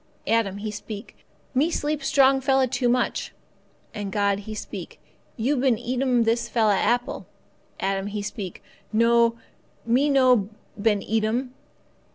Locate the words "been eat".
5.57-6.01, 10.81-11.23